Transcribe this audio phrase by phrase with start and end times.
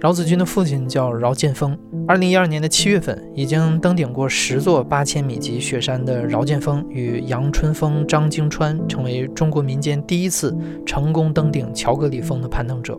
[0.00, 1.76] 饶子君的父亲叫饶建峰。
[2.08, 10.56] 二零一二年的七月份，已经登顶过十座八千米级雪山的饶建峰与杨春风、张经川，成为中国民间第一次
[10.86, 12.98] 成功登顶乔戈里峰的攀登者。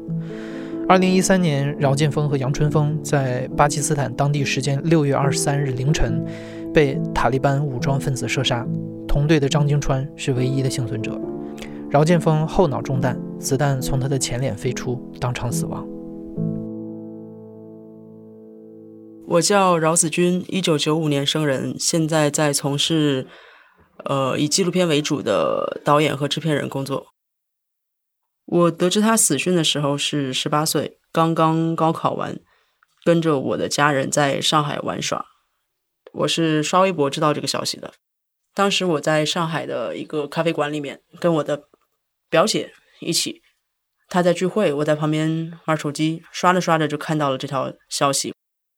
[0.88, 6.24] 二零一三年，饶建峰和杨春风在巴基斯坦当地时间六月二十三日凌晨
[6.72, 8.64] 被塔利班武装分子射杀。
[9.08, 11.20] 同队的张经川是唯一的幸存者。
[11.90, 15.84] 饶建峰后脑中弹，子弹从他的前脸飞出，当场死亡。
[19.32, 23.28] 我叫饶子君，一九九五年生人，现在在从事
[24.04, 27.08] 呃以纪录片为主的导演和制片人工作。
[28.46, 32.38] 我得知他死讯的时候是十八岁，刚刚高考完，
[33.06, 35.26] 跟着我的家人在上海玩耍。
[36.12, 37.94] 我是刷微博知道这个消息的。
[38.54, 41.70] 当时我在上海的一个咖啡馆里面，跟我的
[42.30, 43.42] 表姐一起，
[44.10, 48.34] 她在聚会，我在旁边玩手机，刷着刷着就看到了这条消息。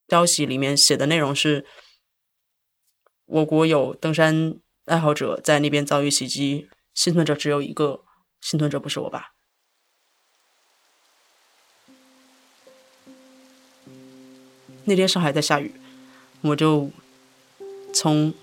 [0.10, 1.66] 消息里面写的内容是：
[3.26, 8.04] 我国有登山爱好者在那边遭遇袭击，幸存者只有一个，
[8.40, 9.32] 幸存者不是我爸。
[14.86, 15.74] 那天上海在下雨，
[16.42, 16.92] 我就
[17.94, 18.34] 从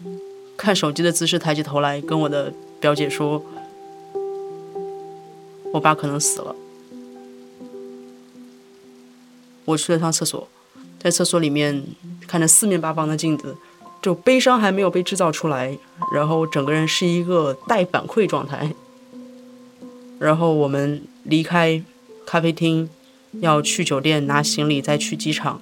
[0.56, 3.44] 看手机的姿势抬起头来，跟我的表姐说
[5.74, 6.56] ：“我爸可能死了。”
[9.66, 10.48] 我去了趟厕所，
[11.02, 11.82] 在厕所里面
[12.28, 13.56] 看着四面八方的镜子，
[14.02, 15.76] 就悲伤还没有被制造出来，
[16.14, 18.72] 然后整个人是一个待反馈状态。
[20.20, 21.82] 然后我们离开
[22.26, 22.88] 咖啡厅，
[23.40, 25.60] 要去酒店拿行李，再去机场。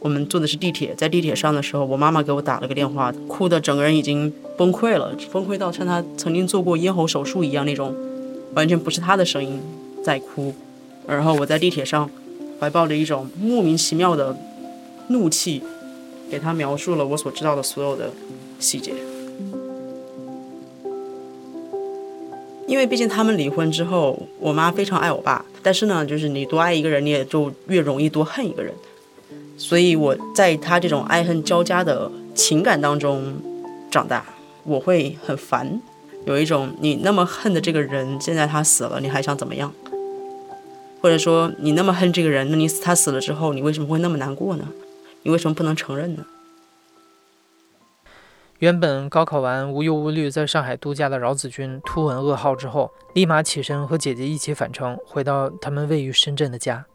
[0.00, 7.94] 我们坐的是地铁，在地铁上的时候，我妈妈给我打了个电话，哭的整个人已经崩溃了，崩溃到像她曾经做过咽喉手术一样那种，
[8.54, 9.60] 完全不是她的声音
[10.04, 10.54] 在哭。
[11.06, 12.08] 然后我在地铁上，
[12.60, 14.36] 怀抱着一种莫名其妙的
[15.08, 15.62] 怒气，
[16.30, 18.10] 给他描述了我所知道的所有的
[18.58, 18.92] 细节。
[22.66, 28.74] 因为毕竟他们离婚之后，我妈非常爱我爸，但是呢，就是你多爱一个人，你也就越容易多恨一个人。
[29.56, 33.34] 所以我在他这种爱恨交加的情感当中
[33.90, 34.24] 长大，
[34.64, 35.80] 我会很烦，
[36.26, 39.72] 有一种你那么恨的这个人，现在他死了，你还想怎么样？
[41.00, 44.68] 或者说你那么恨这个人，那你他死了之后，你为什么会那么难过呢？
[45.28, 46.24] 你为什么不能承认呢？
[48.60, 56.86] 原本高考完无忧无虑在上海度假的饶子君，突闻噩耗之后，立马起身和姐姐一起返程，回到他们位于深圳的家。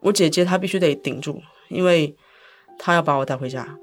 [0.00, 1.40] 我姐姐她必须得顶住。
[1.68, 2.16] 因为
[2.76, 3.78] 她要把我带回家，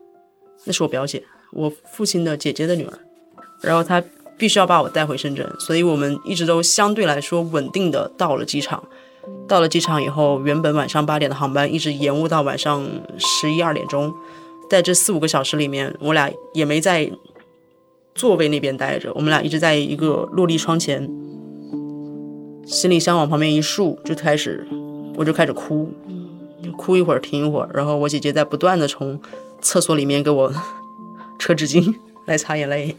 [0.65, 1.23] 那是我表姐，
[1.53, 2.99] 我父亲的姐姐的女儿，
[3.61, 4.03] 然后她
[4.38, 8.85] 必须要把我带回深圳，所以我们一直都相对来说稳定的到了机场。
[9.47, 12.86] 到了机场以后，原本晚上八点的航班一直延误到晚上
[13.18, 14.13] 十一二点钟，
[14.69, 17.12] 在这四五个小时里面，我俩也没在
[18.13, 21.08] 座位那边待着，我们俩一直在一个落地窗前，
[22.66, 24.68] 行李箱往旁边一竖，就开始，
[25.16, 25.92] 我就开始哭。
[26.78, 29.22] 哭一会儿，停一会儿，然后我姐姐在不断的从
[29.62, 30.52] 厕所里面给我
[31.38, 31.94] 扯纸巾
[32.25, 32.96] 来擦眼泪。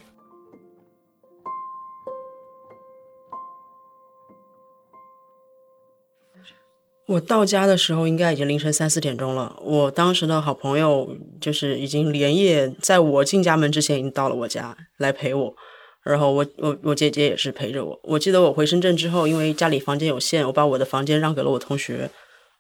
[7.06, 9.56] 我到家的时候应该已经凌晨三四点钟了。
[9.62, 15.55] 我当时的好朋友就是已经连夜在我进家门之前已经到了我家来陪我，
[16.03, 18.00] 然后我我我姐姐也是陪着我。
[18.03, 22.11] 我记得我回深圳之后，因为家里房间有限，我把我的房间让给了我同学。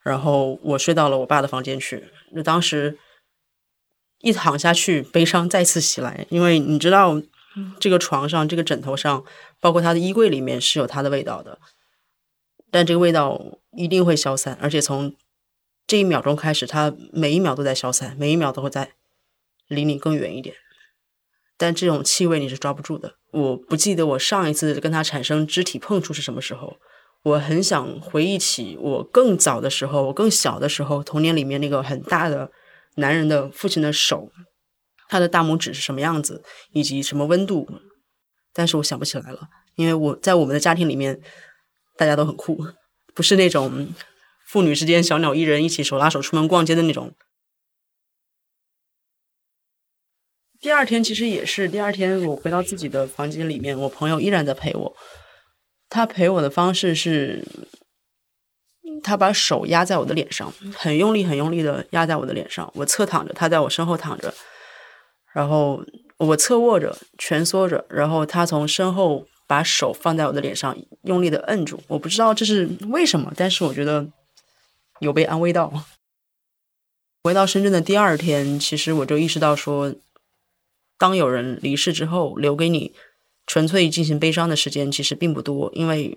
[0.04, 2.96] 然后我睡到了我爸的房间去，那当时
[4.20, 7.20] 一躺下去，悲伤再次袭来，因为你知道，
[7.80, 9.24] 这个床上、这个枕头上，
[9.58, 11.58] 包括他的衣柜里面是有他的味道的，
[12.70, 15.14] 但这个味道一定会消散，而且从
[15.86, 18.92] 这一秒钟开始，他每一秒都在消散，每一秒都会在
[19.68, 20.56] 离你更远一点，
[21.56, 23.14] 但这种气味你是抓不住的。
[23.32, 26.78] 我不记得我上一次跟他产生肢体碰触是什么时候。
[27.22, 32.52] 我很想回忆起我更早的时候，我更小的时候，童年里面那个很大的
[32.96, 34.30] 男人的父亲的手，
[35.08, 37.68] 他的大拇指是什么样子，以及什么温度，
[38.52, 41.20] 但是我想不起来了，因为我在我们的家庭里面，
[41.96, 42.64] 大家都很酷，
[43.16, 43.88] 不是那种
[44.46, 47.12] 父女之间小鸟依人，一起手拉手出门逛街的那种。
[50.60, 54.96] 第二天其实也是，第二天我回到自己的房间里面，我朋友依然在陪我。
[55.88, 57.42] 他陪我的方式是，
[59.02, 62.70] 他把手压在我的脸上，很用力、很用力的压在我的脸上。
[62.74, 64.34] 我侧躺着，他在我身后躺着，
[65.32, 65.82] 然后
[66.18, 71.82] 我侧卧着，蜷缩着，然后他从身后把手放在我的脸上，用力的摁住。
[71.88, 74.08] 我不知道这是为什么，但是我觉得
[75.00, 75.72] 有被安慰到。
[77.24, 79.94] 回到深圳的第二天，其实我就意识到说。
[80.98, 82.94] 当有人离世之后，留给你
[83.46, 86.16] 纯粹进行悲伤的时间其实并不多，因为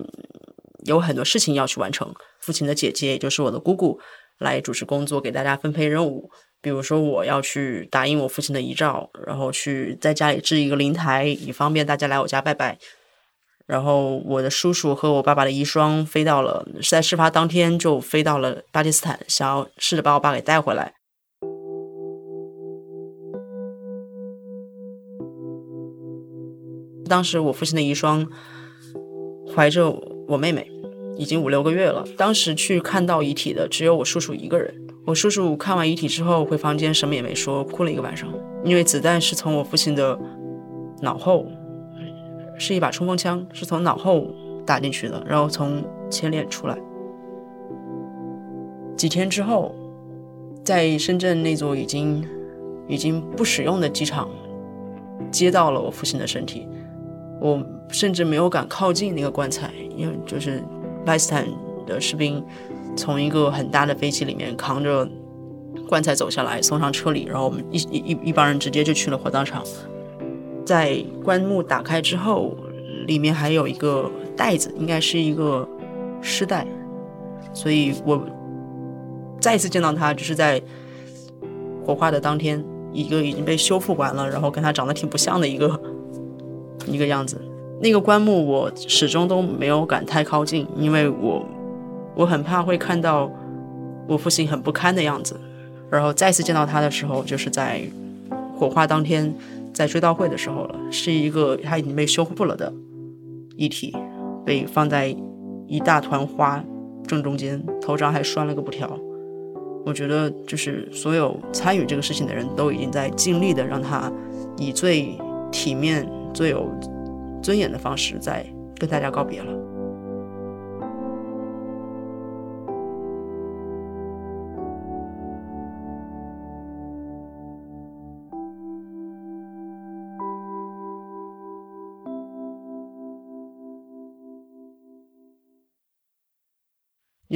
[0.86, 2.16] 有很多事情要去完成。
[2.40, 4.00] 父亲的姐姐，也就是我的姑姑，
[4.38, 6.32] 来主持工作，给大家分配任务。
[6.62, 12.80] 比如说，我要去打印我父亲的遗照，然后去在家里置一个灵台，以方便大家来我家拜拜。
[13.70, 20.96] 然后，我的叔叔和我爸爸的遗孀飞到了，在事发当天就飞到了巴基斯坦，想要试着把我爸给带回来。
[27.08, 28.28] 当时我父亲的遗孀
[29.56, 29.88] 怀着
[30.28, 30.68] 我妹妹，
[31.16, 32.04] 已经五六个月了。
[32.18, 34.74] 当时去看到遗体的只有我叔叔一个人。
[35.06, 38.28] 我叔叔看完遗体之后回房间，什么也没说，哭了一个晚上。
[38.64, 40.18] 因为子弹是从我父亲的
[41.04, 41.46] 脑后，
[42.60, 44.28] 是一把冲锋枪，是从脑后
[44.66, 46.78] 打进去的，然后从前脸出来。
[48.96, 49.74] 几天之后，
[50.64, 52.24] 在深圳那座已经
[52.88, 54.30] 已经不使用的机场，
[55.32, 56.68] 接到了我父亲的身体。
[57.40, 60.62] 我甚至没有敢靠近那个棺材，因为就是
[61.06, 61.48] 巴基斯坦
[61.88, 62.44] 的士兵
[62.98, 65.08] 从一个很大的飞机里面扛着
[65.88, 69.64] 棺材走下来，送上车里，然后我们一一一帮人直接就去了火葬场。
[70.70, 72.56] 在棺木打开之后，
[73.08, 74.08] 里面还有一个
[74.38, 75.68] 袋子，应该是一个
[76.22, 76.64] 尸袋，
[77.56, 78.24] 所以我
[79.42, 80.62] 再一次见到他，就是在
[81.84, 82.64] 火化的当天，
[82.94, 85.82] 一个已经被修复完了，然后跟他长得挺不像的一个。
[86.86, 87.42] 一个样子，
[87.82, 91.44] 那个棺木我始终都没有敢太靠近，因为我
[92.16, 93.30] 我很怕会看到
[94.08, 95.36] 我父亲很不堪的样子。
[95.90, 97.82] 然后再次见到他的时候，就是在
[98.56, 99.34] 火化当天，
[99.80, 102.74] 在追悼会的时候了，是一个他已经被修复了的
[103.56, 103.96] 遗体，
[104.46, 105.16] 被放在
[105.68, 106.62] 一大团花
[107.08, 109.00] 正中间，头上还拴了个布条。
[109.86, 114.12] 我觉得就是所有参与这个事情的人都已经在尽力的让他
[114.58, 115.18] 以最
[115.50, 116.06] 体面。
[116.32, 116.70] 最有
[117.42, 118.46] 尊严的方式，在
[118.78, 119.52] 跟大家告别了。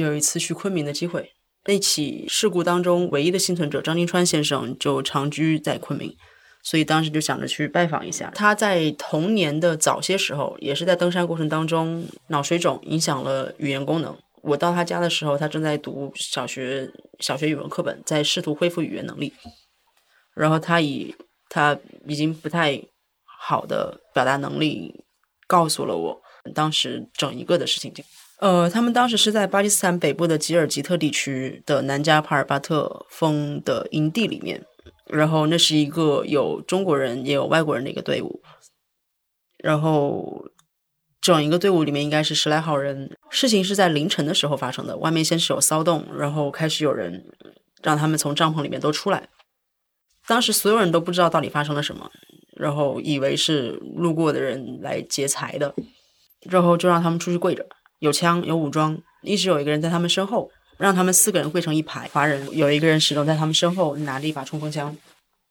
[0.02, 1.32] 有一次去昆明的机会，
[1.64, 6.14] 那起事故当中唯一的幸存者张金川先生就长居在昆明。
[6.66, 8.32] 所以当时就想着去拜访一下。
[8.34, 14.16] 他在童年的早些时候，也是在登山过程当中脑水肿影响了语言功能。
[14.42, 19.32] 我到他家的时候，他正在读小学小学语文课本，在试图恢复语言能力。
[20.34, 21.14] 然后他以
[21.50, 22.82] 他已经不太
[23.24, 25.04] 好的表达能力，
[25.46, 26.22] 告诉了我
[26.54, 27.92] 当时整一个的事情。
[28.44, 34.62] 呃，他们当时是在巴基斯坦北部的吉尔吉特地区的南加帕尔巴特峰的营地里面。
[35.06, 38.42] 然后那是一个有中国人也有外国人的一个队伍，
[39.56, 40.44] 然后
[41.22, 43.16] 整一个队伍里面应该是十来号人。
[43.30, 47.24] 事情是在凌晨的时候发生的，外面先是有骚动，然后开始有人
[47.82, 49.30] 让他们从帐篷里面都出来。
[50.26, 52.10] 当时所有人都不知道到底发生了什么，
[52.58, 55.74] 然后以为是路过的人来劫财的，
[56.42, 57.66] 然后就让他们出去跪着，
[57.98, 60.50] 有枪有武装，一直有一个人在他们身后。
[60.76, 64.94] 让他们四个人跪成一排，华人有一个人始终在他们身后拿着一把冲锋枪。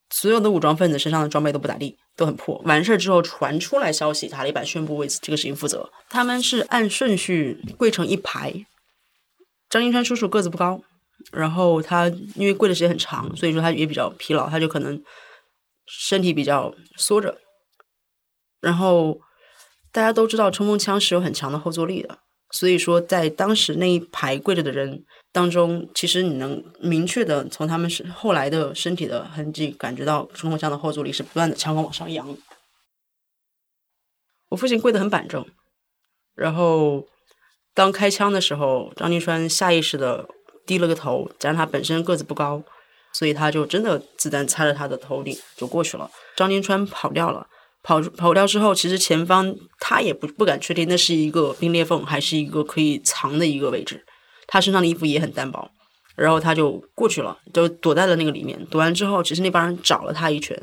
[0.10, 2.62] 所有的武装分子身上的装备都不咋地，都很破。
[2.66, 5.90] 完事儿之后传出来消息，塔利班宣布为此这个事情负责。
[6.10, 8.54] 他们是按顺序跪成一排。
[9.70, 10.82] 张金川叔叔个子不高，
[11.32, 15.02] 然后他因为跪的时间很长，所以说他也比较疲劳，他就可能
[15.88, 17.40] 身体比较缩着。
[18.60, 19.22] 然后
[19.94, 22.20] 大家都知道冲锋枪是有很强的后坐力的。
[22.54, 32.38] 所以说，在当时那一排跪着的人当中，其实你能明确的从他们是后来的身体的痕迹感觉到冲锋枪的后坐力是不断的枪管往上扬。
[34.50, 35.44] 我父亲跪得很板正，
[36.36, 37.08] 然后
[37.74, 40.30] 当开枪的时候，张金川下意识的
[40.68, 42.62] 低了个头，加上他本身个子不高，
[43.14, 46.12] 所以他就真的子弹擦着他的头顶就过去了。
[46.38, 47.48] 张金川跑掉了。
[47.84, 54.06] 跑跑掉之后，其实前方他也不不敢确定那是一个冰裂缝还是一个可以藏的一个位置，
[54.48, 55.70] 他身上的衣服也很单薄，
[56.16, 58.66] 然后他就过去了，就躲在了那个里面。
[58.68, 60.58] 躲完之后，其实那帮人找了他一圈，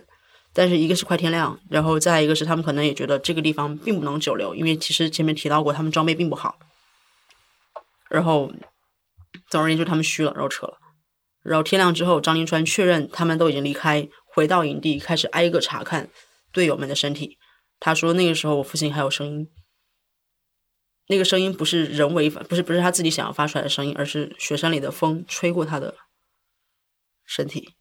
[0.54, 6.58] 但是一个是快天亮，然后再一个是他们可能也觉得这个地方并不能久留，因为其实前面提到过他们装备并不好。
[8.08, 8.50] 然后
[9.48, 10.78] 总而言之，他们虚了，然后撤了。
[11.42, 16.08] 然后天亮之后，张林川确认他们都已经离开，回到营地，开始挨个查看
[16.52, 17.38] 队友们的身体。
[17.78, 19.50] 他说那个时候我父亲还有声音，
[21.06, 25.96] 那个声音不是人为发，不是不是他自己想要发出来的声音，而是雪山里的风吹过他的
[27.24, 27.74] 身体，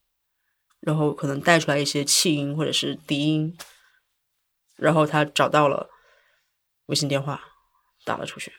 [0.80, 3.58] 然后可能带出来一些气音或者是笛音，
[4.78, 5.90] 然后他找到了
[6.86, 7.44] 微信电话，
[8.06, 8.54] 打了出去。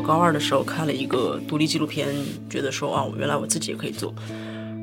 [0.00, 2.08] 高二的时候看了一个独立纪录片，
[2.48, 4.14] 觉得说啊，原来我自己也可以做。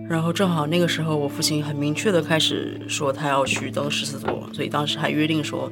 [0.10, 5.70] 然后正好那个时候，我父亲很明确的开始说他要去登十四座，所以当时还约定说，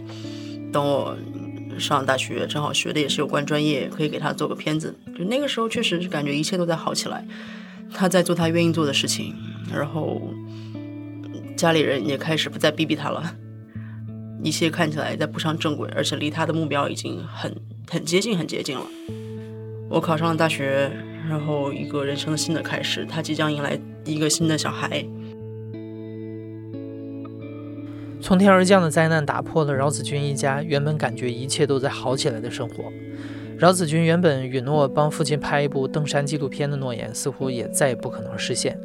[0.74, 1.16] 等我
[1.80, 4.94] 上大学，正好学的也是有关专业，可以给他做个片子。
[5.18, 7.26] 就那个时候，确实是感觉一切都在好起来，
[7.94, 9.34] 他在做他愿意做的事情，
[9.74, 10.22] 然后
[11.56, 13.36] 家里人也开始不再逼逼他了，
[14.44, 17.56] 一切看起来在步上正轨，而且离他的目标已经很
[17.90, 18.86] 很接近，很接近了。
[19.88, 20.92] 我考上了大学，
[21.30, 25.06] 然后一个人生的新的开始，他即将迎来一个新的小孩。
[28.20, 32.86] 从天而降的灾难打破了饶子君一家原本感觉一切都在好起来的生活。
[33.58, 38.78] 饶子君原本允诺帮父亲拍一部登山纪录片的诺言，似乎也再也不可能实现。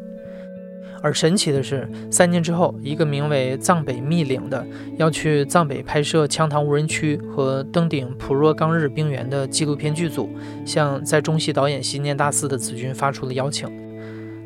[1.02, 4.66] 而神奇的是，三年之后，一个名为“藏北密岭”的
[4.98, 10.28] 要去藏北拍摄羌塘无人区和登顶普若冈日冰原的纪录片剧组，
[10.66, 13.68] 向在中戏导演习念大四的子君发出了邀请。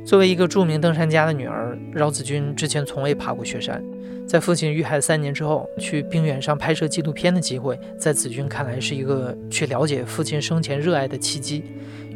[0.04, 3.82] 作为一个著名登山家的女儿，饶子君之前从未爬过雪山，
[4.26, 11.64] 在父亲遇害三年之后，去冰原上拍摄纪录片的机会，在子君看来是一个去了解父亲生前热爱的契机，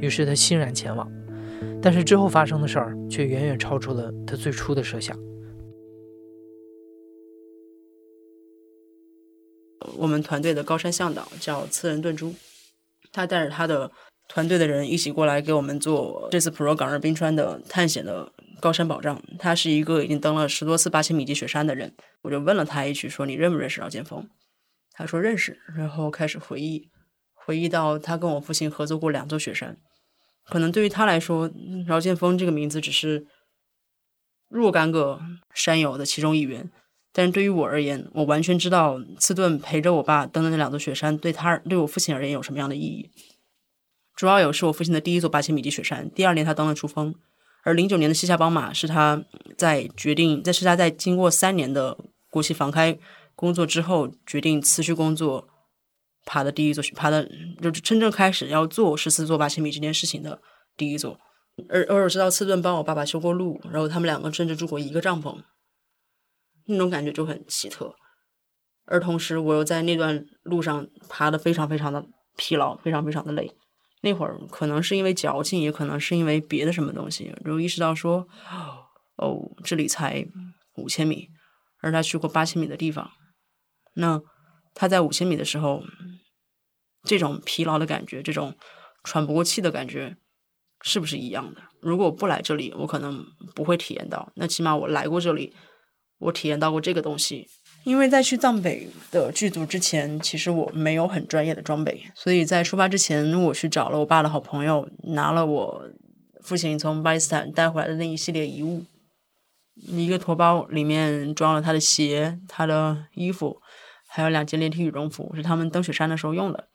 [0.00, 1.10] 于是他欣然前往。
[1.82, 5.18] 但是之后发生的事儿却远远超出了他最初的设想。
[9.96, 12.34] 我们团队的高山向导叫次仁顿珠，
[13.12, 13.90] 他带着他的
[14.28, 19.20] 团队的人一起过来给我们做这次普若冈日冰川的探险的高山保障。
[19.38, 24.28] 他是一个已经登了十多次八千米级雪山的人，我就问了他一句，说你认不认识饶剑锋？
[24.92, 26.90] 他说认识，然后开始回忆，
[27.32, 29.78] 回忆到他跟我父亲合作过两座雪山。
[30.48, 31.50] 可能对于他来说，
[31.86, 33.26] 饶剑锋这个名字只是
[34.48, 35.20] 若干个
[35.52, 36.70] 山友的其中一员，
[37.12, 43.10] 但是对于我而言，我完全知道次顿陪着我爸登的那两座雪山对他对我父亲而言有什么样的意义。
[44.16, 47.14] 主要有是我父亲的第一座八千米级雪山，第二年他登了珠峰，
[47.62, 49.22] 而零九年的西夏邦马是他
[49.56, 51.96] 在决定在是他在经过三年的
[52.30, 52.98] 国企房开
[53.34, 55.48] 工作之后决定辞去工作。
[56.30, 57.26] 爬的第一座，爬的
[57.62, 60.38] 就是真正开始要做十四座八千米这件事情的
[60.76, 61.18] 第一座。
[61.70, 65.42] 而而我知道次顿帮我爸爸修过路，然后他们两个甚至住过一个帐篷，
[66.66, 67.94] 那种感觉就很奇特。
[68.84, 72.04] 而同时，我又在那段路上爬的非常非常的
[72.36, 73.50] 疲劳，非常非常的累。
[74.02, 78.28] 那会儿可能是因为矫情，也可能是因为别的什么东西，就意识到说，
[79.16, 80.22] 哦，这里才
[80.76, 81.28] 五千米，
[81.80, 83.10] 而他去过八千米的地方，
[83.94, 84.20] 那。
[84.74, 85.82] 他在五千米的时候，
[87.08, 88.54] 这种疲劳的感觉，这种
[89.02, 90.14] 喘不过气的感觉，
[90.82, 91.62] 是不是一样的？
[91.80, 93.24] 如果我不来这里，我可能
[93.54, 94.30] 不会体验到。
[94.36, 95.54] 那起码我来过这里，
[96.18, 97.48] 我体验到过这个东西。
[97.84, 105.88] 因为在去藏北的剧组之前，其实我没有很专业的装备，所以在出发之前，我去找了我爸的好朋友，拿了我
[106.42, 108.84] 父亲从巴基斯坦带回来的那一系列遗物，
[109.74, 113.62] 一个驮包里面装了他的鞋、他的衣服。
[114.10, 116.67] 还有两件连体羽绒服是他们登雪山的时候用的。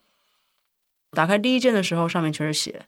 [1.14, 2.86] 打开第一件的时候，上面全是血，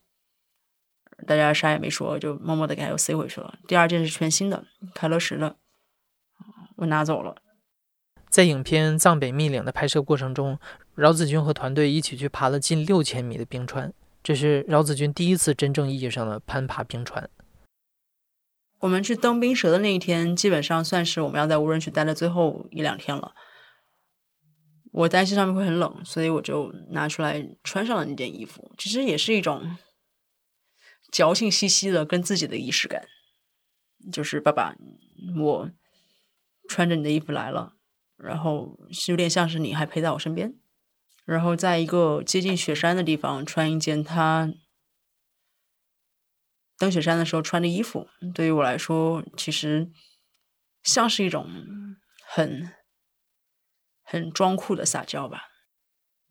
[1.28, 3.58] 大家啥也没说，就默默的给它又塞回去了。
[3.68, 5.56] 第二件是全新的，开乐石的，
[6.78, 7.36] 我拿走了。
[8.30, 10.60] 在影片《藏北密岭》的拍摄过程中，
[10.96, 17.30] 饶子君和团队一起去爬了近六千米的冰川，这是饶子君第一次真正意义上的攀爬冰川。
[18.80, 23.34] 我们去登冰蛇的那一天，基本上算是我们要在无人区待的最后一两天了。
[24.98, 28.72] 我担心上面会很冷，所以我就拿出来穿上了那件衣服。
[28.78, 29.76] 其实也是一种
[31.12, 33.06] 矫情兮兮的跟自己的仪式感。
[34.10, 34.76] 就是爸爸，
[35.38, 35.72] 我
[36.70, 37.76] 穿着你的衣服来了，
[38.16, 40.54] 然后是有点像是你还陪在我身边，
[41.26, 44.54] 然后在一个接近雪山的地方穿一件他
[46.78, 49.92] 登雪山的时候穿的衣服，对于我来说，其实
[50.84, 51.50] 像是一种
[52.28, 52.72] 很
[54.06, 55.48] 很装酷的撒娇吧。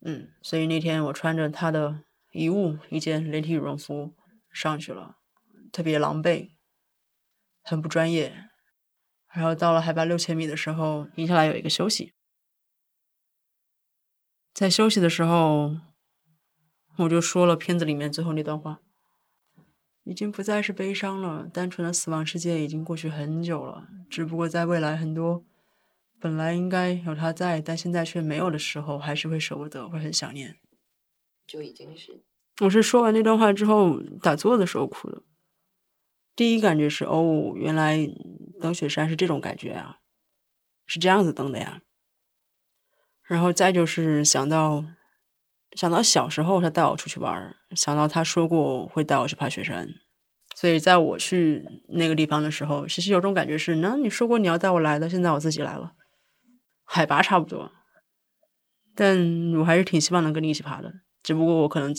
[0.01, 4.13] 嗯，所以那天我穿着他的遗物，一件连体羽绒服
[4.51, 5.17] 上去了，
[5.71, 6.51] 特别狼狈，
[7.61, 8.49] 很不专业。
[9.33, 12.13] 然后到了海拔六千米的时候，停下来有一个休息。
[14.53, 15.75] 在休息的时候，
[16.99, 18.79] 我就说了片子里面最后那段话：
[20.03, 25.43] 已经不再是悲伤了，单纯的死亡世界已经过去很久了，只不过在未来很多。
[26.25, 30.55] 本来应该有他在，但现在却没有的时候，还是会舍不得，会很想念。
[31.45, 32.23] 就已经是，
[32.61, 35.21] 我是说完那段话之后打坐的时候哭的。
[36.35, 38.09] 第一感觉是，哦，原来
[38.59, 39.99] 登雪山是这种感觉啊，
[40.87, 41.83] 是这样子登的呀。
[43.21, 44.83] 然后再就是想到，
[45.73, 49.87] 想到小时候他带我出去玩，想到他说过会带我去爬雪山，
[50.55, 55.93] 所以在我去那个地方的时候，其实有种感觉是，那你说过你要带我来的，现在我自己来了。
[56.85, 57.71] 海拔差不多，
[58.93, 60.93] 但我还是挺希望能跟你一起爬的。
[61.21, 61.93] 只不过我可能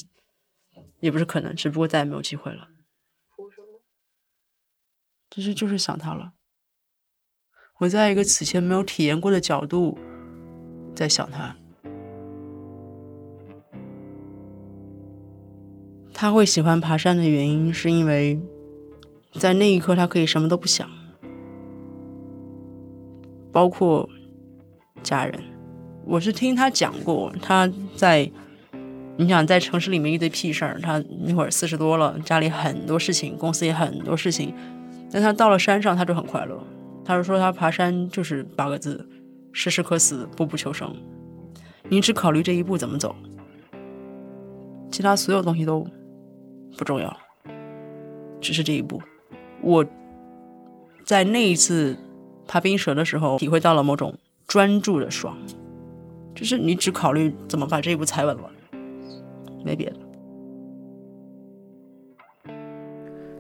[1.01, 2.69] 也不是可能，只不过再也没有机会了。
[5.29, 6.33] 其实就是想他了。
[7.81, 9.99] 我在一个此前没有体验过的角度
[10.95, 11.57] 在想他。
[16.15, 18.41] 他会喜欢爬山的原因，是因为
[19.33, 20.89] 在那一刻他可以什么都不想，
[23.53, 24.09] 包括。
[25.07, 25.41] 家人，
[26.05, 28.29] 我是听他讲过，他在，
[29.17, 34.53] 你想在城市里面一堆屁事儿，他那会儿四十多了，家里很多事情，公司也很多事情，
[35.13, 36.61] 但他到了山上他就很快乐。
[37.05, 39.09] 他就说他爬山就是八个字：
[39.53, 40.93] 时时刻死，步步求生。
[41.89, 43.15] 你只考虑这一步怎么走，
[44.91, 45.87] 其他所有东西都
[46.77, 47.17] 不重要，
[48.41, 49.01] 只是这一步。
[49.63, 49.87] 我
[51.05, 51.97] 在那一次
[52.49, 54.13] 爬冰蛇的时候，体会到了某种。
[54.47, 55.37] 专注的爽，
[56.35, 58.51] 就是你只考虑怎么把这一步踩稳了，
[59.65, 59.97] 没别的。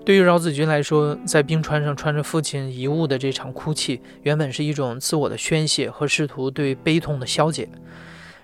[0.04, 7.68] 对于饶子君来说，在冰川上穿着父亲遗物的这场哭泣，原本是一种自我的宣泄和试图对悲痛的消解。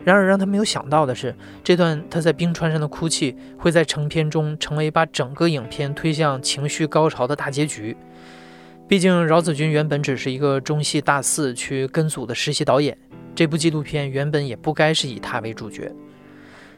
[0.05, 7.97] 然而，让他没有想到的是，这段他在冰川上的哭泣，会在成片中成为把整个影片推向情绪高潮的大结局。
[8.93, 12.95] 毕竟饶子君原本只是一个中戏大四去跟组的实习导演，
[13.35, 15.91] 这部纪录片原本也不该是以他为主角。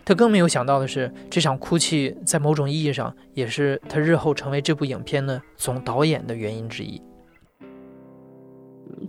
[0.05, 7.03] 他更没有想到的是，这场哭泣在某种意义上也是他日后成为这部影片的总导演的原因之一。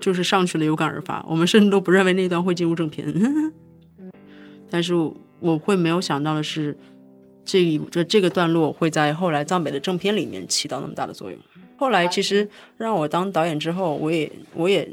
[0.01, 3.05] 就是上去了有感而发，我们甚至都不认为那段会进入正片，
[4.67, 4.95] 但是
[5.39, 6.75] 我会没有想到的是，
[7.43, 11.39] 这这这个段落会在后来藏北的正片里面起到那么大的作用。
[11.77, 14.89] 后来其实让我当导演之后，我也我也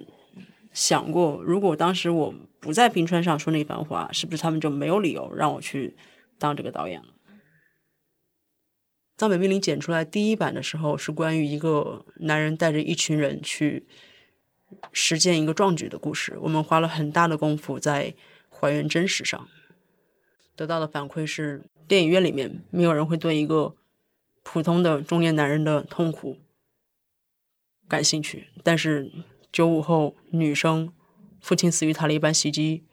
[0.73, 5.95] 想过，如果当时我不在冰川上说那番话，是不是他们就没有理由让我去
[6.39, 7.09] 当这个导演了？
[9.17, 13.87] 藏北命令剪出来第一版的时候，是关于一个男人带着一群人去
[14.93, 16.37] 实践一个壮举的故事。
[16.41, 18.15] 我们花了很大的功夫在
[18.49, 19.47] 还原真实上，
[20.57, 23.77] 得到的反馈是，电影院里面没有人会对一个
[24.43, 26.39] 普通的中年男人的痛苦。
[27.89, 29.13] 感兴趣，但是
[29.51, 30.93] 九五后女生
[31.41, 32.85] 父亲死于塔利班袭击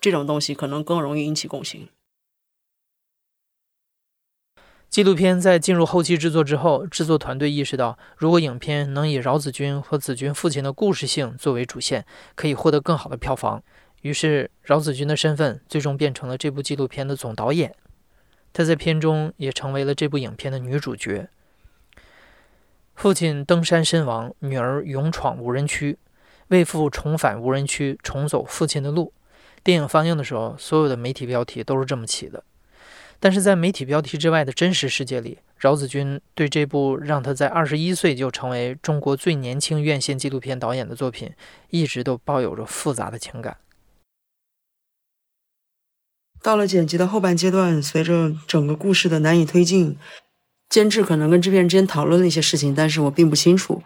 [0.00, 1.88] 这种东西，可能更容易引起共情。
[4.88, 13.64] 纪录片在进入后期制作之后，制作团队意识到，如果影片能以饶子君和子君父亲的故事性作为主线，可以获得更好的票房。
[14.02, 17.74] 于是，饶子君的身份最终变成了这部纪录片的总导演，
[18.52, 21.28] 他在片中也成为了这部影片的女主角。
[22.94, 25.98] 父亲登山身亡，女儿勇闯无人区，
[26.48, 29.12] 为父重返无人区，重走父亲的路。
[29.62, 32.44] 电影放映的时候，所有的媒体标题都是这么起的。
[33.18, 41.32] 但是在媒体标题之外的真实世界里，饶子君对这部让他在二十一岁就成为中国最年轻院线纪录片导演的作品，
[41.70, 43.56] 一直都抱有着复杂的情感。
[46.42, 49.96] 到了剪辑的后半阶段，随着整个故事的难以推进。
[50.74, 53.80] 监制可能跟制片人之间讨论了一些事情，但是我并不清楚。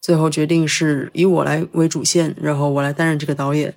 [0.00, 3.72] 最后决定是以我来为主线，然后我来担任这个导演，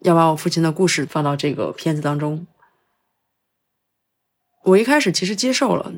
[0.00, 2.46] 要把我父亲的故事放到这个片子当中。
[4.64, 5.92] 我一开始其实接受了，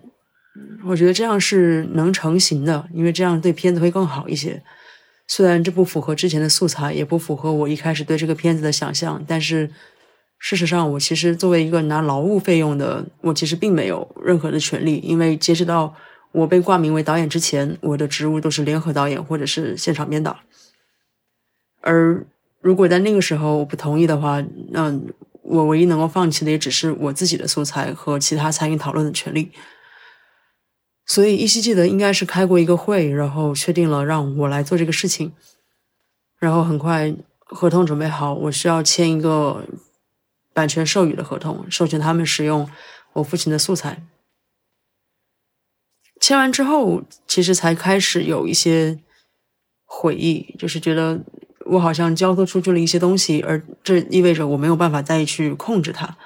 [0.87, 4.65] 我觉得这样是能成型的，因为这样对片子会更好一些。
[5.29, 9.71] 虽然这不符合之前的素材，也不符合我一开始对这个片子的想象，但是
[10.47, 15.95] 事实上，我其实作为一个拿劳务费用的，我其实并没有任何的权利，因为截止到
[16.33, 20.37] 我被挂名为导演之前，我的职务都是联合导演或者是现场编导。
[21.81, 22.27] 而
[22.61, 24.95] 如果在那个时候我不同意的话，那
[25.41, 29.51] 我唯一能够放弃的也只是我自己的素材和其他参与讨论的权利。
[31.07, 35.33] 所以依稀记得应该是开过一个会，然后确定了让我来做这个事情，
[36.39, 39.65] 然后很快合同准备好，我需要签一个
[40.55, 42.71] 版权授予的合同，授权他们使用
[43.13, 44.03] 我父亲的素材。
[46.21, 48.99] 签完之后，其实才开始有一些
[49.85, 51.21] 悔意，就是觉得
[51.67, 56.17] 我好像交托出去了一些东西，而这意味着我没有办法再去控制它。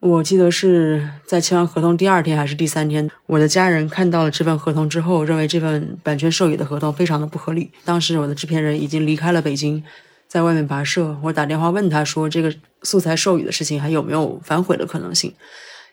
[0.00, 7.72] 我记得是在签完合同第二天还是第三天，我的家人看到了这份合同之后，认为这份版权授予的合同非常的不合理。
[7.84, 9.84] 当时我的制片人已经离开了北京，
[10.30, 11.18] 在外面跋涉。
[11.24, 15.34] 我打电话问他说：“这个素材授予的事情还有没有反悔的可能性？”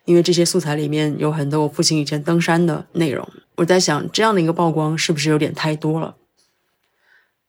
[0.06, 3.28] 因为这些素材里面有很多我父亲以前登山的内容。
[3.56, 6.16] 我在想，这样的一个曝光是不是有点太多了？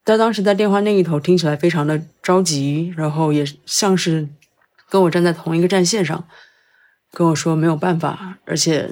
[0.05, 4.27] 他当时在电话那一头听起来非常的着急，然后也像是
[4.88, 6.27] 跟我站在同一个战线上。
[7.11, 8.90] 跟我说没有办法，而且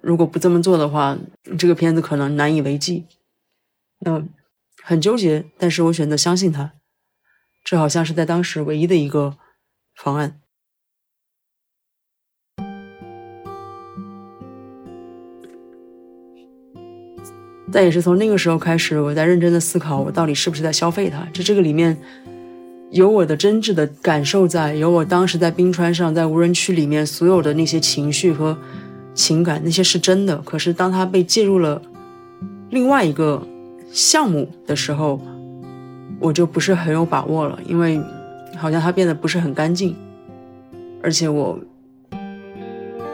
[0.00, 1.18] 如果不这么做的话，
[1.58, 3.04] 这个片子可能难以为继。
[4.00, 4.22] 那
[4.82, 6.74] 很纠结，但是我选择相信他，
[7.66, 9.36] 这好像是在当时唯一的一个
[9.96, 10.40] 方案。
[17.72, 21.26] 但也是从那个时候开始，我在认真的思考，我到底是不是在消费它？
[21.34, 21.98] 这这个里面。
[22.92, 28.56] 有我的真挚的感受在，有我当时在冰川上，在无人区里面所有的那些情绪和
[29.12, 30.38] 情感，那些是真的。
[30.42, 31.82] 可是当他被介入了
[32.70, 33.44] 另外一个
[33.90, 35.20] 项目的时候，
[36.20, 38.00] 我就不是很有把握了，因为
[38.56, 39.94] 好像他变得不是很干净，
[41.02, 41.58] 而且我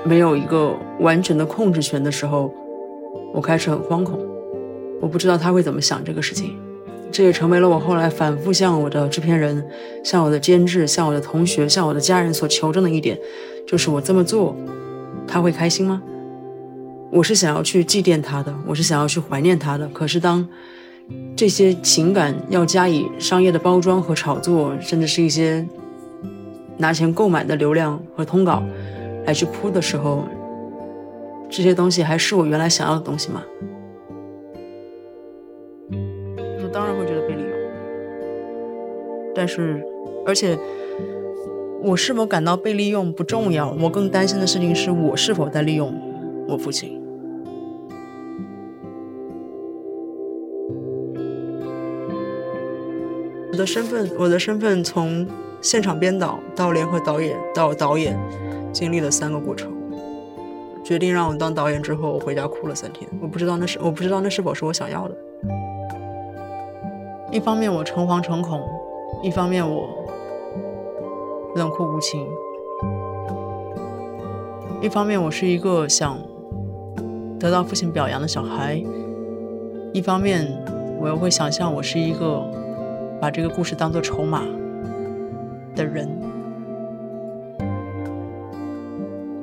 [0.04, 2.52] 没有一个完全的控制权的时候，
[3.32, 4.18] 我开始很惶恐，
[5.00, 6.56] 我不知道他会怎么想这个事情。
[7.10, 9.62] 这也成为了我后来反复向我的制片人、
[10.02, 13.18] 向我的监制、向我的同学、向我的家人所求证的一点，
[13.66, 14.56] 就是我这么做，
[15.26, 16.02] 他会开心吗？
[17.10, 19.86] 我是想要去祭奠他的，我是想要去怀念他的。
[19.88, 20.48] 可是当
[21.34, 25.66] 这些情感要加以商业的包装和炒作，甚至是一些
[26.76, 28.62] 拿钱购买的流量和通稿
[29.26, 30.24] 来去铺的时候，
[31.50, 33.42] 这些东西还是我原来想要的东西吗？
[35.90, 37.50] 我当然会觉得被利用，
[39.34, 39.84] 但是，
[40.24, 40.56] 而且，
[41.82, 45.92] 我是否感到被利用不重要，我更担心的事情是我是否在利用
[46.46, 47.01] 我父亲。
[53.52, 55.28] 我的身份，我的身份从
[55.60, 58.18] 现场编导到联合导演到导演，
[58.72, 59.70] 经历了三个过程。
[60.82, 63.06] 决定让我当导演之后，我回家哭了三天。
[63.20, 65.14] 我不知道那是，我不知道那是否是我想要的。
[67.30, 68.62] 一方面我诚惶诚恐，
[69.22, 69.86] 一方面我
[71.54, 72.26] 冷酷无情，
[74.80, 76.18] 一方面我是一个想
[77.38, 78.82] 得到父亲表扬的小孩，
[79.92, 80.46] 一方面
[80.98, 82.42] 我又会想象我是一个
[83.22, 84.42] 把这个故事当做筹码
[85.76, 86.08] 的人。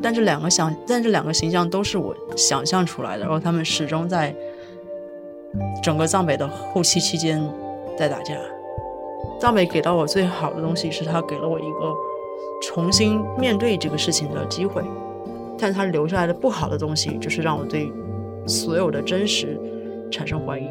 [0.02, 4.36] 但这两个想，但这两个形象都是我想象出来的，然后他们始终在
[5.82, 7.42] 整个藏北的后期期间。
[7.98, 8.34] 在打架，
[9.42, 11.94] 藏北给到我最好的东西是他给了我一个
[12.64, 14.82] 重新面对这个事情的机会，
[15.58, 17.92] 但他留下来的不好的东西就是让我对
[18.48, 19.60] 所有的真实
[20.10, 20.70] 产生怀疑。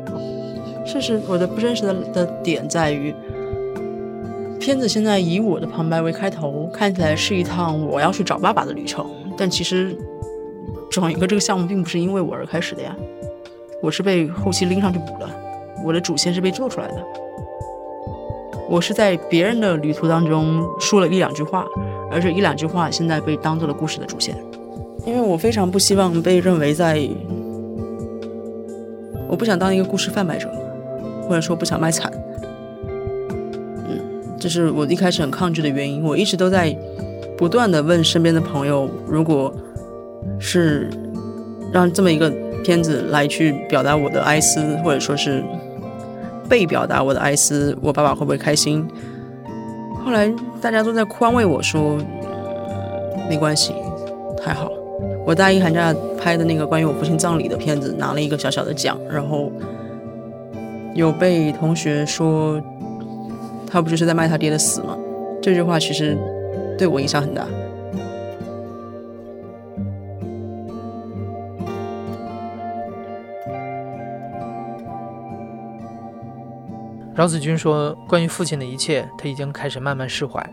[0.85, 3.15] 事实，我的不真实的的点在于，
[4.59, 9.97] 片子现在以我的旁白为开头，看起来是一趟我要去找爸爸的旅程，但其实
[10.91, 12.97] 整一个这个项目并不是因为我而开始的呀，
[13.83, 15.29] 我是被后期拎上去补的。
[15.85, 16.97] 我的主线是被做出来的，
[18.69, 21.65] 我是在别人的旅途当中说了一两句话，
[22.11, 24.37] 而这一两句话现在被当做了故事的主线，
[25.07, 27.09] 因为我非常不希望被认为在，
[29.29, 30.51] 我不想当一个故事贩卖者，
[31.29, 32.11] 或者说不想卖惨，
[33.87, 34.01] 嗯，
[34.39, 36.03] 这是我一开始很抗拒的原因。
[36.03, 36.77] 我一直都在
[37.37, 39.55] 不断的问身边的朋友，如果
[40.39, 40.89] 是
[41.73, 42.29] 让这么一个
[42.65, 45.45] 片子来去表达我的哀思，或者说是。
[46.49, 48.83] 被表达我的哀思，我爸爸会不会开心？
[50.03, 51.99] 后来大家都在宽慰我说，
[53.29, 53.75] 没关系，
[54.43, 54.73] 还好。
[55.27, 59.53] 我大一寒假拍的那个关于我父亲葬礼的片子，拿了一个小小的奖，然后
[60.99, 62.61] 有被同学说，
[63.69, 64.99] 他不就是在卖他爹的死吗？
[65.41, 66.19] 这句话其实
[66.77, 67.47] 对我影响很大。
[77.15, 80.45] 饶子君说：“关于父亲的一切，他已经开始慢慢释怀。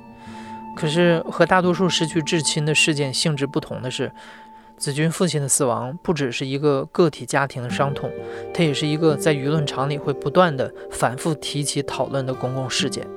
[0.75, 4.11] 可是和大多数失去至亲的事件性质不同的是，
[4.77, 8.11] 子君父亲的死亡不只是一个个体家庭的伤痛，
[8.53, 13.07] 它也是一个在舆论场里会不断的反复提起讨论的公共事件。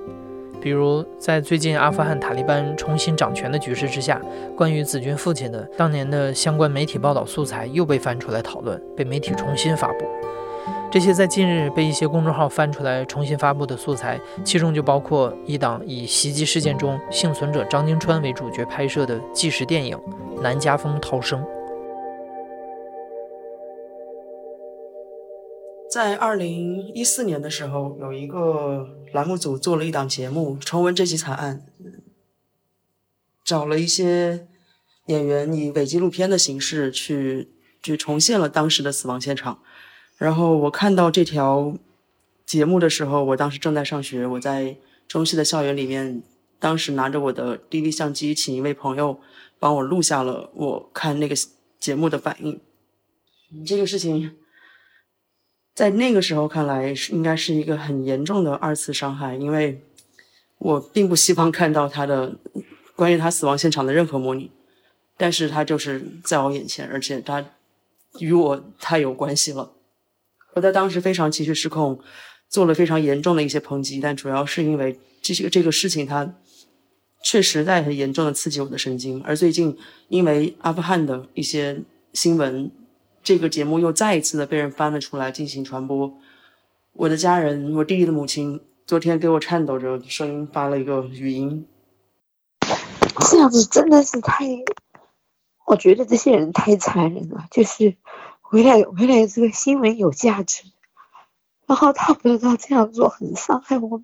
[0.61, 4.21] 比如，在最近阿富汗塔利班重新掌权的局势之下，
[4.57, 10.05] 关于子君父亲的当年的相关媒体报道素材又被翻出来讨论，被媒体重新发布。”
[10.91, 19.97] 这些在近日被一些公众号翻出来重新发布的素材，其中就包括一档以袭击事件中幸存者张金川为主角拍摄的纪实电影
[20.41, 21.43] 《南家风逃生》。
[25.91, 31.67] 在二零一四年的时候，有一个栏目组做了一档节目《重温这起惨案》，
[33.45, 34.49] 找了一些
[35.07, 37.51] 演员以伪纪录片的形式去
[37.83, 39.61] 去重现了当时的死亡现场。
[40.19, 41.75] 然后我看到这条
[42.45, 44.77] 节目的时候，我当时正在上学，我在
[45.07, 46.23] 中戏的校园里面，
[46.59, 49.21] 当时拿着我的 DV 相机，请一位朋友
[49.61, 51.37] 帮我录下了我看那个
[51.79, 52.61] 节目的反应。
[53.65, 54.37] 这个事情
[55.75, 59.81] 在那个时候看来是应该是一个很严重的二次伤害，因为
[60.59, 62.37] 我并不希望看到他的
[62.97, 64.51] 关于他死亡现场的任何模拟，
[65.17, 67.45] 但是他就是在我眼前，而且他
[68.19, 69.75] 与我太有关系了。
[70.59, 72.01] 我在当时非常情绪失控，
[72.49, 76.35] 做了非常严重的一些抨击，但主要是因为这些这个事情它
[77.23, 79.23] 确实在很严重的刺激我的神经。
[79.23, 81.81] 而最近因为阿富汗的一些
[82.13, 82.73] 新闻，
[83.23, 86.13] 这个节目又再一次的被人翻了出来进行传播。
[86.95, 91.69] 我的家人，我弟弟的母亲，昨天给我颤抖着声音发了一个语音。
[93.31, 94.45] 这样子真的是太，
[95.69, 97.95] 我觉得这些人太残忍了，就是。
[98.51, 100.63] 回来，回来，这个新闻有价值。
[101.67, 104.03] 然后他不知道这样做很伤害我们。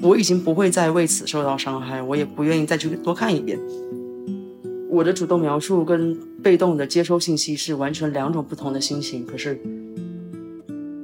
[0.00, 3.58] 我已经不会再为此受到伤害，我也不愿意再去多看一遍。
[4.88, 9.26] 我的主动描述跟被动的接收信息是完全两种不同的心情。
[9.26, 9.60] 可是，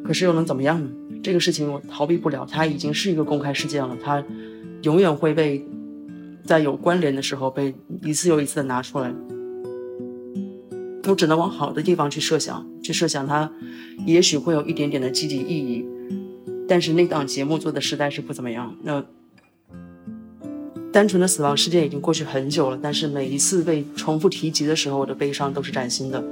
[0.04, 0.88] 可是又能怎么样呢？
[1.24, 4.24] 这个事情我逃避不了，它已经是一个公开事件了，它
[4.82, 5.66] 永远会被。
[6.44, 9.10] 在有关联的时候被一次又一次的拿出来，
[11.04, 13.50] 我只能往好的地方去设想，去设想它
[14.04, 15.84] 也许会有一点点的积极意义。
[16.68, 18.76] 但是那档节目做的实在是不怎么样。
[18.82, 19.02] 那
[20.92, 26.22] 单纯的死亡事件已经过去很久了，但是每一次被重复提及的时候，我的悲伤都是崭新的。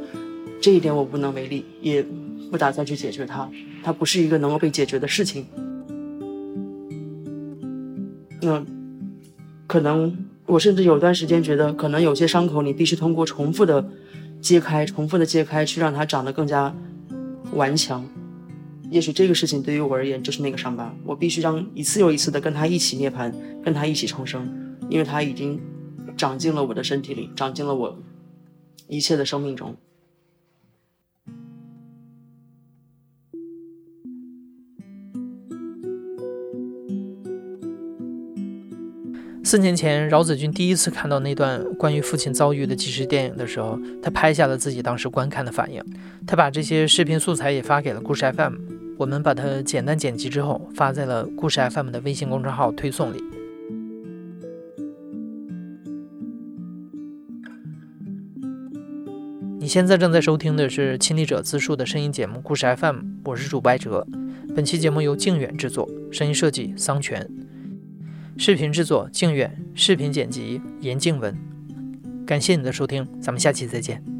[0.60, 2.04] 这一点我无能为力，也
[2.50, 3.50] 不打算去解决它。
[3.82, 5.46] 它不是一个能够被解决的事情。
[8.42, 8.62] 那。
[9.66, 13.88] 可能我甚至有段时间觉得，可能有些伤口你必须通过重复的
[14.40, 16.74] 揭开、重复的揭开，去让它长得更加
[17.52, 18.04] 顽强。
[18.90, 23.32] 也许这个事情对于我而言就是那个伤疤，我必须让一次又一次的跟它一起涅槃，
[23.64, 24.46] 跟它一起重生，
[24.90, 25.58] 因为它已经
[26.16, 27.98] 长进了我的身体里，长进了我
[28.88, 29.74] 一切的生命中。
[39.44, 45.82] 四年前，饶子君第一次看到那段关于父亲遭遇的纪实电影的时候，他拍下了自己当时观看的反应。
[46.26, 48.54] 他把这些视频素材也发给了故事 FM，
[48.96, 53.22] 我们把它简单剪辑之后发在了故事 FM 的微信公众号推送里。
[59.58, 64.06] 你现在正在收听的是亲历者自述的声音节目《故事 FM》，我是主播哲。
[64.54, 67.28] 本期节目由靖远制作，声音设计桑泉。
[68.36, 71.36] 视频制作：靖远，视频剪辑：严静文。
[72.26, 74.11] 感谢你的收听，咱们下期再见。